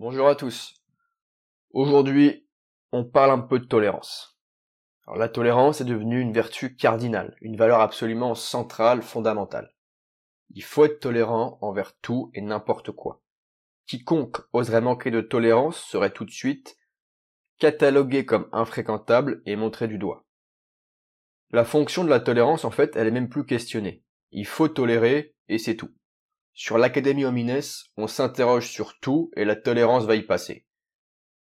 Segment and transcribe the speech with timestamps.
[0.00, 0.76] Bonjour à tous.
[1.72, 2.46] Aujourd'hui,
[2.92, 4.38] on parle un peu de tolérance.
[5.04, 9.74] Alors, la tolérance est devenue une vertu cardinale, une valeur absolument centrale, fondamentale.
[10.50, 13.24] Il faut être tolérant envers tout et n'importe quoi.
[13.88, 16.78] Quiconque oserait manquer de tolérance serait tout de suite
[17.58, 20.24] catalogué comme infréquentable et montré du doigt.
[21.50, 24.04] La fonction de la tolérance, en fait, elle est même plus questionnée.
[24.30, 25.90] Il faut tolérer et c'est tout.
[26.60, 27.60] Sur l'Académie Homines,
[27.96, 30.66] on s'interroge sur tout et la tolérance va y passer.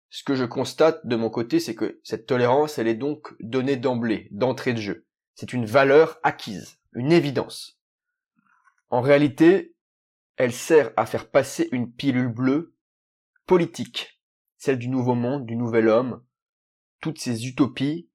[0.09, 3.77] Ce que je constate de mon côté, c'est que cette tolérance, elle est donc donnée
[3.77, 5.07] d'emblée, d'entrée de jeu.
[5.33, 7.79] C'est une valeur acquise, une évidence.
[8.89, 9.73] En réalité,
[10.35, 12.75] elle sert à faire passer une pilule bleue
[13.45, 14.21] politique,
[14.57, 16.21] celle du nouveau monde, du nouvel homme,
[16.99, 18.09] toutes ces utopies,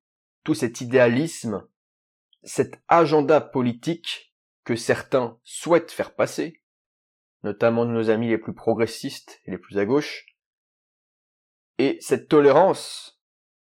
[0.44, 1.66] tout cet idéalisme,
[2.42, 6.61] cet agenda politique que certains souhaitent faire passer,
[7.42, 10.26] notamment de nos amis les plus progressistes et les plus à gauche.
[11.78, 13.20] Et cette tolérance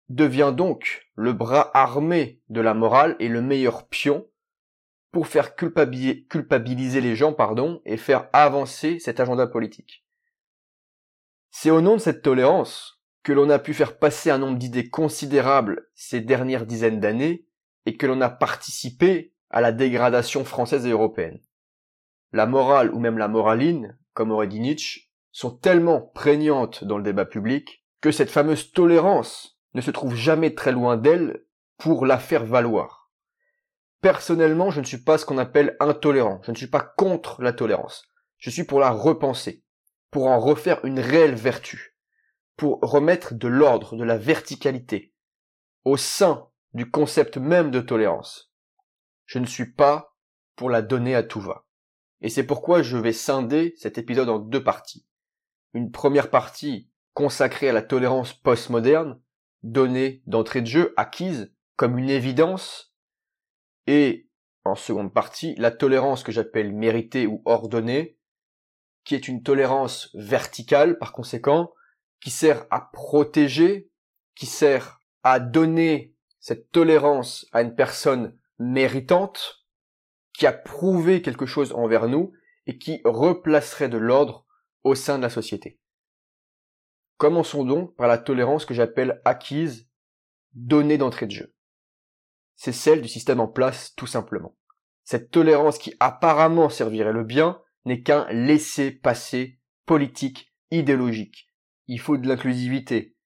[0.09, 4.27] devient donc le bras armé de la morale et le meilleur pion
[5.12, 10.05] pour faire culpabiliser les gens, pardon, et faire avancer cet agenda politique.
[11.51, 14.89] C'est au nom de cette tolérance que l'on a pu faire passer un nombre d'idées
[14.89, 17.48] considérables ces dernières dizaines d'années
[17.85, 21.39] et que l'on a participé à la dégradation française et européenne
[22.32, 27.04] la morale ou même la moraline, comme aurait dit Nietzsche, sont tellement prégnantes dans le
[27.04, 31.44] débat public que cette fameuse tolérance ne se trouve jamais très loin d'elle
[31.77, 33.12] pour la faire valoir.
[34.02, 37.54] Personnellement, je ne suis pas ce qu'on appelle intolérant, je ne suis pas contre la
[37.54, 38.05] tolérance,
[38.38, 39.63] je suis pour la repenser,
[40.12, 41.98] pour en refaire une réelle vertu,
[42.55, 45.13] pour remettre de l'ordre, de la verticalité
[45.84, 48.52] au sein du concept même de tolérance.
[49.26, 50.16] Je ne suis pas
[50.55, 51.66] pour la donner à tout va.
[52.21, 55.05] Et c'est pourquoi je vais scinder cet épisode en deux parties.
[55.73, 59.20] Une première partie consacrée à la tolérance postmoderne,
[59.63, 62.93] donnée d'entrée de jeu, acquise comme une évidence,
[63.87, 64.29] et
[64.66, 68.17] en seconde partie, la tolérance que j'appelle méritée ou ordonnée,
[69.03, 71.71] qui est une tolérance verticale par conséquent,
[72.21, 73.89] qui sert à protéger,
[74.35, 79.58] qui sert à donner cette tolérance à une personne méritante,
[80.39, 82.31] qui a prouvé quelque chose envers nous
[82.66, 84.47] et qui replacerait de l'ordre
[84.85, 85.81] au sein de la société.
[87.17, 89.89] Commençons donc par la tolérance que j'appelle acquise,
[90.53, 91.53] donnée d'entrée de jeu.
[92.55, 94.55] C'est celle du système en place tout simplement.
[95.03, 101.50] Cette tolérance qui apparemment servirait le bien n'est qu'un laisser-passer politique, idéologique.
[101.88, 103.17] Il faut de l'inclusivité,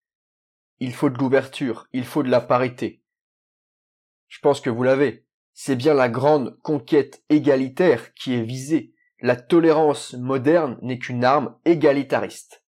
[0.79, 3.03] il faut de l'ouverture, il faut de la parité.
[4.29, 5.27] Je pense que vous l'avez.
[5.53, 8.93] C'est bien la grande conquête égalitaire qui est visée.
[9.19, 12.63] La tolérance moderne n'est qu'une arme égalitariste.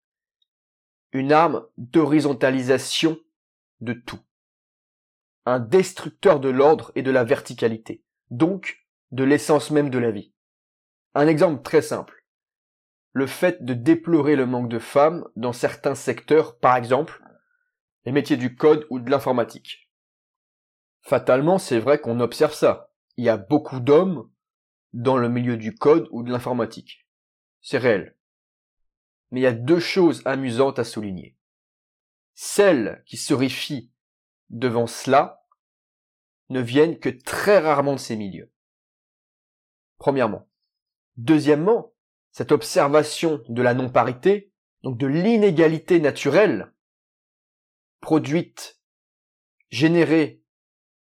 [1.12, 3.18] Une arme d'horizontalisation
[3.80, 4.20] de tout.
[5.46, 8.04] Un destructeur de l'ordre et de la verticalité.
[8.30, 10.32] Donc, de l'essence même de la vie.
[11.14, 12.24] Un exemple très simple.
[13.12, 17.22] Le fait de déplorer le manque de femmes dans certains secteurs, par exemple,
[18.04, 19.83] les métiers du code ou de l'informatique.
[21.04, 22.90] Fatalement, c'est vrai qu'on observe ça.
[23.16, 24.30] Il y a beaucoup d'hommes
[24.94, 27.06] dans le milieu du code ou de l'informatique.
[27.60, 28.16] C'est réel.
[29.30, 31.36] Mais il y a deux choses amusantes à souligner.
[32.34, 33.34] Celles qui se
[34.48, 35.46] devant cela
[36.48, 38.50] ne viennent que très rarement de ces milieux.
[39.98, 40.48] Premièrement.
[41.16, 41.92] Deuxièmement,
[42.30, 46.72] cette observation de la non-parité, donc de l'inégalité naturelle,
[48.00, 48.80] produite,
[49.70, 50.43] générée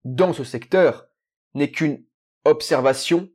[0.04, 1.08] dans ce secteur
[1.54, 2.04] n'est qu'une
[2.44, 3.30] observation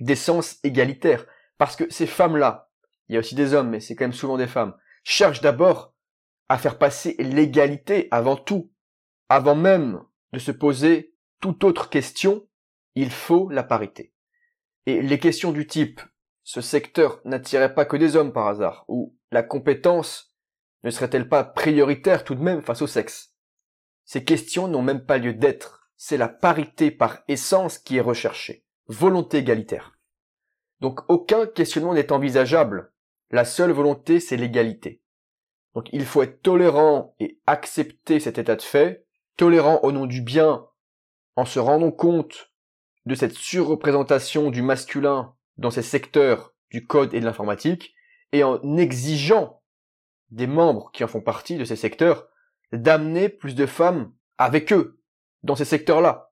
[0.00, 1.26] d'essence égalitaire.
[1.58, 2.70] Parce que ces femmes-là,
[3.08, 5.94] il y a aussi des hommes, mais c'est quand même souvent des femmes, cherchent d'abord
[6.48, 8.70] à faire passer l'égalité avant tout.
[9.28, 10.02] Avant même
[10.32, 12.46] de se poser toute autre question,
[12.94, 14.12] il faut la parité.
[14.86, 16.00] Et les questions du type
[16.42, 20.34] ce secteur n'attirait pas que des hommes par hasard, ou la compétence
[20.82, 23.34] ne serait-elle pas prioritaire tout de même face au sexe?
[24.06, 28.64] Ces questions n'ont même pas lieu d'être c'est la parité par essence qui est recherchée.
[28.86, 29.98] Volonté égalitaire.
[30.80, 32.92] Donc aucun questionnement n'est envisageable.
[33.30, 35.02] La seule volonté, c'est l'égalité.
[35.74, 39.06] Donc il faut être tolérant et accepter cet état de fait,
[39.36, 40.66] tolérant au nom du bien,
[41.36, 42.52] en se rendant compte
[43.04, 47.92] de cette surreprésentation du masculin dans ces secteurs du code et de l'informatique,
[48.32, 49.62] et en exigeant
[50.30, 52.28] des membres qui en font partie de ces secteurs
[52.72, 54.97] d'amener plus de femmes avec eux,
[55.48, 56.30] dans ces secteurs-là.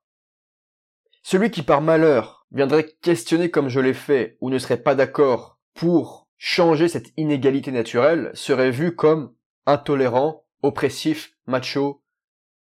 [1.23, 5.59] Celui qui par malheur viendrait questionner comme je l'ai fait ou ne serait pas d'accord
[5.75, 9.35] pour changer cette inégalité naturelle serait vu comme
[9.65, 12.05] intolérant, oppressif, macho,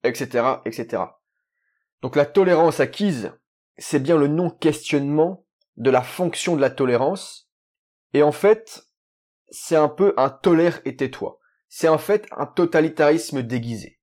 [0.04, 1.04] etc., etc.
[2.02, 3.34] Donc la tolérance acquise,
[3.78, 5.46] c'est bien le non-questionnement
[5.78, 7.52] de la fonction de la tolérance,
[8.14, 8.88] et en fait,
[9.50, 11.40] c'est un peu un tolère et tais-toi.
[11.70, 14.00] C'est en fait un totalitarisme déguisé.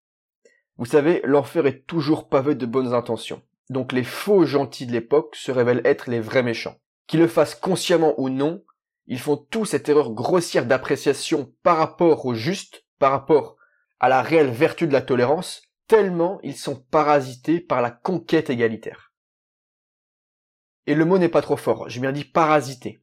[0.78, 3.42] Vous savez, l'enfer est toujours pavé de bonnes intentions.
[3.69, 6.76] Donc les faux gentils de l'époque se révèlent être les vrais méchants.
[7.06, 8.64] Qu'ils le fassent consciemment ou non,
[9.06, 13.56] ils font tous cette erreur grossière d'appréciation par rapport au juste, par rapport
[13.98, 19.12] à la réelle vertu de la tolérance, tellement ils sont parasités par la conquête égalitaire.
[20.86, 23.02] Et le mot n'est pas trop fort, j'ai bien dit parasité.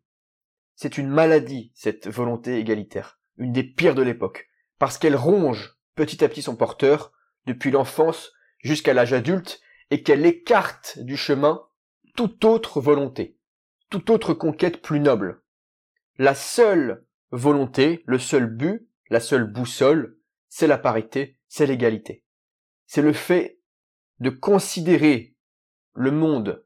[0.75, 4.48] C'est une maladie, cette volonté égalitaire, une des pires de l'époque,
[4.80, 7.12] parce qu'elle ronge petit à petit son porteur,
[7.45, 9.62] depuis l'enfance jusqu'à l'âge adulte,
[9.92, 11.62] et qu'elle écarte du chemin
[12.15, 13.38] toute autre volonté,
[13.89, 15.44] toute autre conquête plus noble.
[16.18, 20.18] La seule volonté, le seul but, la seule boussole,
[20.50, 22.24] c'est la parité, c'est l'égalité.
[22.88, 23.59] C'est le fait
[24.19, 25.36] de considérer
[25.94, 26.65] le monde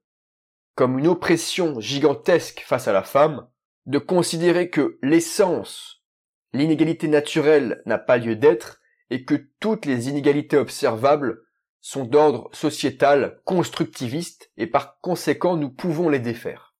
[0.75, 3.49] comme une oppression gigantesque face à la femme,
[3.85, 6.05] de considérer que l'essence,
[6.53, 8.79] l'inégalité naturelle n'a pas lieu d'être
[9.09, 11.41] et que toutes les inégalités observables
[11.81, 16.75] sont d'ordre sociétal, constructiviste, et par conséquent nous pouvons les défaire.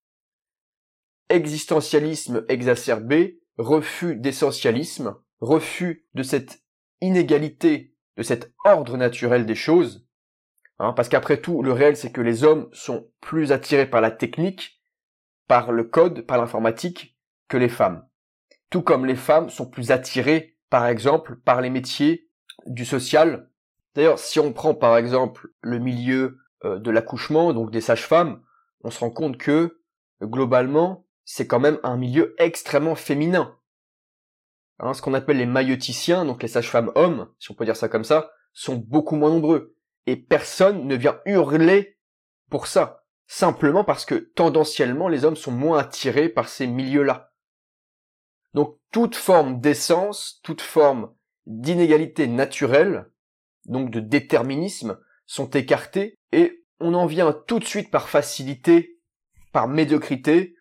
[1.30, 6.62] Existentialisme exacerbé, refus d'essentialisme, refus de cette
[7.02, 10.06] inégalité, de cet ordre naturel des choses,
[10.80, 14.12] hein, parce qu'après tout, le réel c'est que les hommes sont plus attirés par la
[14.12, 14.82] technique,
[15.48, 17.18] par le code, par l'informatique,
[17.48, 18.06] que les femmes.
[18.70, 22.30] Tout comme les femmes sont plus attirées, par exemple, par les métiers
[22.66, 23.50] du social,
[23.96, 28.42] D'ailleurs, si on prend par exemple le milieu euh, de l'accouchement, donc des sages-femmes,
[28.84, 29.82] on se rend compte que
[30.22, 33.58] globalement, c'est quand même un milieu extrêmement féminin.
[34.80, 37.90] Hein, ce qu'on appelle les mailloticiens, donc les sages-femmes hommes, si on peut dire ça
[37.90, 39.76] comme ça, sont beaucoup moins nombreux.
[40.06, 41.98] Et personne ne vient hurler
[42.50, 43.04] pour ça.
[43.28, 47.29] Simplement parce que tendanciellement, les hommes sont moins attirés par ces milieux-là.
[48.92, 51.14] Toute forme d'essence, toute forme
[51.46, 53.12] d'inégalité naturelle,
[53.66, 59.00] donc de déterminisme, sont écartés et on en vient tout de suite par facilité,
[59.52, 60.56] par médiocrité,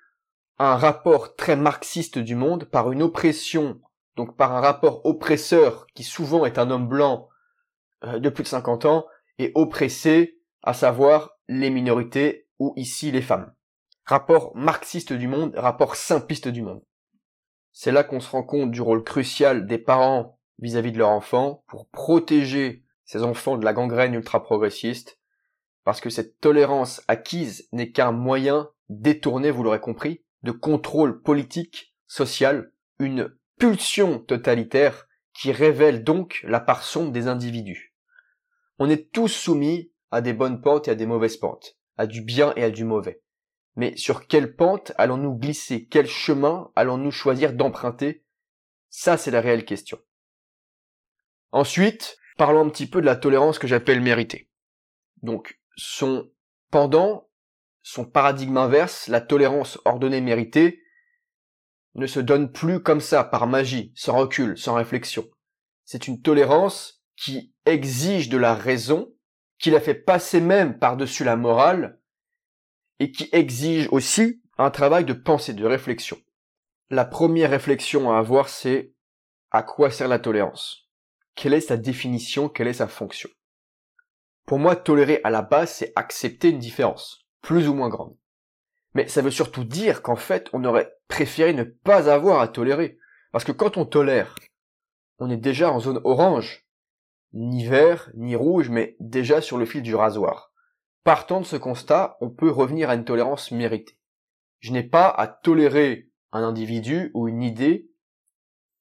[0.58, 3.80] à un rapport très marxiste du monde, par une oppression,
[4.16, 7.28] donc par un rapport oppresseur qui souvent est un homme blanc
[8.04, 9.06] euh, de plus de 50 ans
[9.38, 13.52] et oppressé, à savoir les minorités ou ici les femmes.
[14.04, 16.82] Rapport marxiste du monde, rapport simpliste du monde.
[17.80, 21.10] C'est là qu'on se rend compte du rôle crucial des parents vis-à-vis -vis de leur
[21.10, 25.20] enfant pour protéger ces enfants de la gangrène ultra-progressiste,
[25.84, 31.94] parce que cette tolérance acquise n'est qu'un moyen détourné, vous l'aurez compris, de contrôle politique,
[32.08, 37.94] social, une pulsion totalitaire qui révèle donc la part sombre des individus.
[38.80, 42.22] On est tous soumis à des bonnes pentes et à des mauvaises pentes, à du
[42.22, 43.22] bien et à du mauvais.
[43.78, 45.86] Mais sur quelle pente allons-nous glisser?
[45.86, 48.24] Quel chemin allons-nous choisir d'emprunter?
[48.88, 50.00] Ça, c'est la réelle question.
[51.52, 54.50] Ensuite, parlons un petit peu de la tolérance que j'appelle méritée.
[55.22, 56.28] Donc, son
[56.72, 57.30] pendant,
[57.82, 60.82] son paradigme inverse, la tolérance ordonnée méritée,
[61.94, 65.24] ne se donne plus comme ça, par magie, sans recul, sans réflexion.
[65.84, 69.14] C'est une tolérance qui exige de la raison,
[69.60, 71.97] qui la fait passer même par-dessus la morale,
[73.00, 76.18] et qui exige aussi un travail de pensée, de réflexion.
[76.90, 78.92] La première réflexion à avoir, c'est
[79.50, 80.88] à quoi sert la tolérance?
[81.34, 83.30] Quelle est sa définition, quelle est sa fonction?
[84.46, 88.16] Pour moi, tolérer à la base, c'est accepter une différence, plus ou moins grande.
[88.94, 92.98] Mais ça veut surtout dire qu'en fait, on aurait préféré ne pas avoir à tolérer.
[93.30, 94.34] Parce que quand on tolère,
[95.18, 96.66] on est déjà en zone orange.
[97.34, 100.47] Ni vert, ni rouge, mais déjà sur le fil du rasoir.
[101.08, 103.98] Partant de ce constat, on peut revenir à une tolérance méritée.
[104.58, 107.90] Je n'ai pas à tolérer un individu ou une idée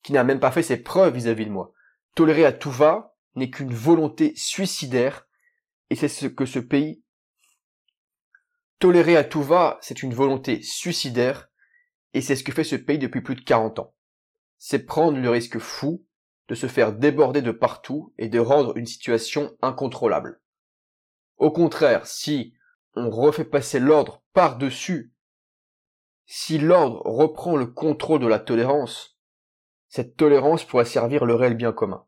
[0.03, 1.72] qui n'a même pas fait ses preuves vis-à-vis -vis de moi.
[2.15, 5.25] Tolérer à tout va n'est qu'une volonté suicidaire,
[5.89, 7.01] et c'est ce que ce pays...
[8.79, 11.48] Tolérer à tout va, c'est une volonté suicidaire,
[12.13, 13.96] et c'est ce que fait ce pays depuis plus de 40 ans.
[14.57, 16.05] C'est prendre le risque fou
[16.50, 20.41] de se faire déborder de partout et de rendre une situation incontrôlable.
[21.38, 22.53] Au contraire, si
[22.96, 25.13] on refait passer l'ordre par-dessus,
[26.25, 29.17] si l'ordre reprend le contrôle de la tolérance,
[29.88, 32.08] cette tolérance pourrait servir le réel bien commun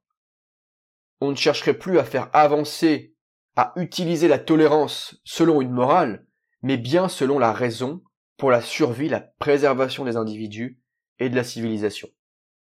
[1.21, 3.15] on ne chercherait plus à faire avancer,
[3.55, 6.25] à utiliser la tolérance selon une morale,
[6.61, 8.03] mais bien selon la raison,
[8.37, 10.79] pour la survie, la préservation des individus
[11.19, 12.09] et de la civilisation.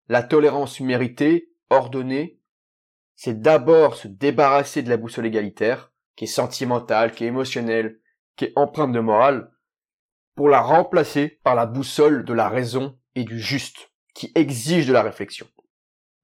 [0.09, 2.41] La tolérance méritée, ordonnée,
[3.15, 8.01] c'est d'abord se débarrasser de la boussole égalitaire, qui est sentimentale, qui est émotionnelle,
[8.37, 9.53] qui est empreinte de morale,
[10.35, 14.93] pour la remplacer par la boussole de la raison et du juste, qui exige de
[14.93, 15.47] la réflexion.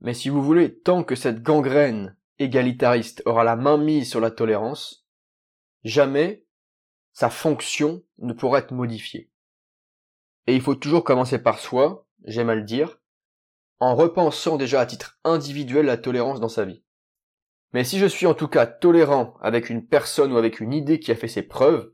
[0.00, 4.30] Mais si vous voulez, tant que cette gangrène égalitariste aura la main mise sur la
[4.30, 5.06] tolérance,
[5.84, 6.44] jamais
[7.12, 9.30] sa fonction ne pourra être modifiée.
[10.46, 12.98] Et il faut toujours commencer par soi, j'aime à le dire,
[13.78, 16.82] en repensant déjà à titre individuel la tolérance dans sa vie.
[17.72, 21.00] Mais si je suis en tout cas tolérant avec une personne ou avec une idée
[21.00, 21.92] qui a fait ses preuves,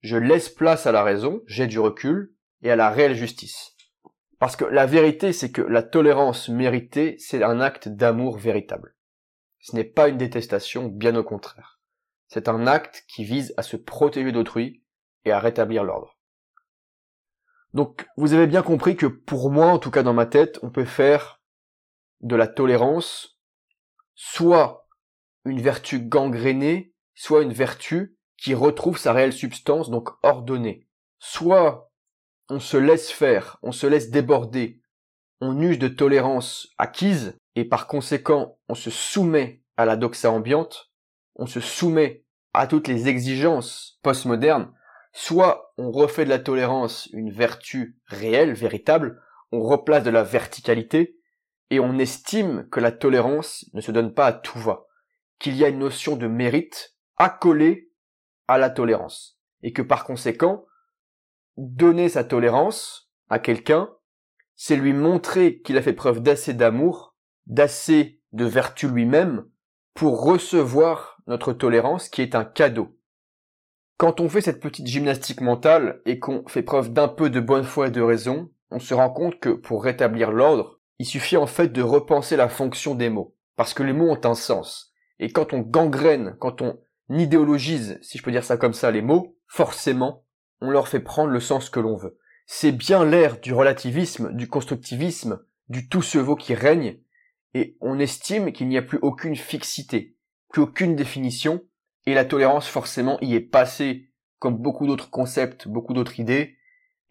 [0.00, 3.76] je laisse place à la raison, j'ai du recul, et à la réelle justice.
[4.38, 8.96] Parce que la vérité, c'est que la tolérance méritée, c'est un acte d'amour véritable.
[9.60, 11.80] Ce n'est pas une détestation, bien au contraire.
[12.28, 14.82] C'est un acte qui vise à se protéger d'autrui
[15.24, 16.18] et à rétablir l'ordre.
[17.72, 20.70] Donc, vous avez bien compris que pour moi, en tout cas dans ma tête, on
[20.70, 21.40] peut faire
[22.20, 23.38] de la tolérance
[24.14, 24.85] soit
[25.46, 30.86] une vertu gangrénée, soit une vertu qui retrouve sa réelle substance, donc ordonnée.
[31.18, 31.90] Soit
[32.50, 34.80] on se laisse faire, on se laisse déborder,
[35.40, 40.90] on use de tolérance acquise, et par conséquent on se soumet à la doxa ambiante,
[41.36, 44.72] on se soumet à toutes les exigences postmodernes,
[45.12, 49.22] soit on refait de la tolérance une vertu réelle, véritable,
[49.52, 51.18] on replace de la verticalité,
[51.70, 54.86] et on estime que la tolérance ne se donne pas à tout va,
[55.38, 57.90] qu'il y a une notion de mérite accolée
[58.48, 60.64] à la tolérance, et que par conséquent,
[61.56, 63.90] donner sa tolérance à quelqu'un,
[64.54, 67.14] c'est lui montrer qu'il a fait preuve d'assez d'amour,
[67.46, 69.46] d'assez de vertu lui-même,
[69.94, 72.96] pour recevoir notre tolérance qui est un cadeau.
[73.96, 77.64] Quand on fait cette petite gymnastique mentale et qu'on fait preuve d'un peu de bonne
[77.64, 81.46] foi et de raison, on se rend compte que pour rétablir l'ordre, il suffit en
[81.46, 83.34] fait de repenser la fonction des mots.
[83.56, 84.92] Parce que les mots ont un sens.
[85.18, 89.02] Et quand on gangrène, quand on idéologise, si je peux dire ça comme ça, les
[89.02, 90.24] mots, forcément,
[90.60, 92.18] on leur fait prendre le sens que l'on veut.
[92.46, 97.00] C'est bien l'ère du relativisme, du constructivisme, du tout ce vaut qui règne,
[97.54, 100.16] et on estime qu'il n'y a plus aucune fixité,
[100.50, 101.62] plus aucune définition,
[102.06, 106.56] et la tolérance forcément y est passée, comme beaucoup d'autres concepts, beaucoup d'autres idées,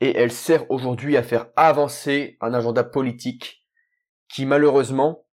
[0.01, 3.65] et elle sert aujourd'hui à faire avancer un agenda politique
[4.29, 5.25] qui malheureusement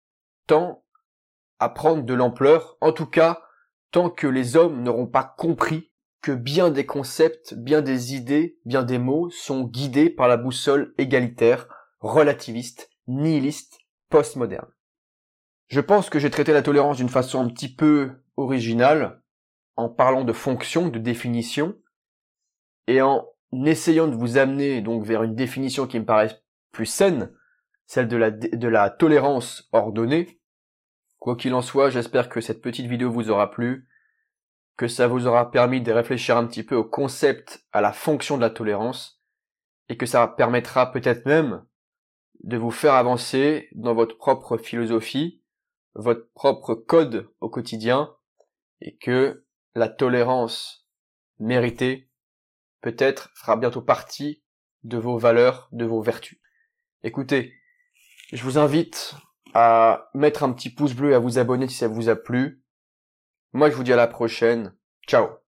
[0.47, 0.85] tend
[1.61, 3.43] à prendre de l'ampleur, en tout cas
[3.93, 5.91] tant que les hommes n'auront pas compris
[6.23, 10.95] que bien des concepts, bien des idées, bien des mots sont guidés par la boussole
[10.99, 11.69] égalitaire,
[12.01, 13.79] relativiste, nihiliste,
[14.11, 14.69] postmoderne.
[15.69, 19.23] Je pense que j'ai traité la tolérance d'une façon un petit peu originale,
[19.77, 21.77] en parlant de fonction, de définition,
[22.87, 23.27] et en
[23.65, 26.41] essayant de vous amener donc vers une définition qui me paraît
[26.73, 27.33] plus saine,
[27.87, 30.40] celle de la, de la tolérance ordonnée.
[31.21, 33.87] Quoi qu'il en soit, j'espère que cette petite vidéo vous aura plu,
[34.79, 38.39] que ça vous aura permis de réfléchir un petit peu au concept, à la fonction
[38.39, 39.23] de la tolérance,
[39.91, 41.63] et que ça permettra peut-être même
[42.43, 45.43] de vous faire avancer dans votre propre philosophie,
[45.95, 48.17] votre propre code au quotidien,
[48.81, 50.89] et que la tolérance
[51.39, 52.09] méritée
[52.81, 54.43] peut-être fera bientôt partie
[54.85, 56.41] de vos valeurs, de vos vertus.
[57.03, 57.53] Écoutez,
[58.33, 59.17] je vous invite
[59.55, 62.63] à mettre un petit pouce bleu et à vous abonner si ça vous a plu.
[63.53, 64.75] Moi, je vous dis à la prochaine.
[65.07, 65.31] Ciao